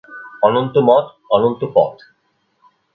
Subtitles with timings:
[0.43, 1.05] অনন্ত মত,
[1.29, 1.95] অনন্ত পথ।